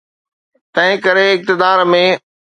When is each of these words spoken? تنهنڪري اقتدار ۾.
تنهنڪري 0.77 1.25
اقتدار 1.33 1.77
۾. 1.93 2.01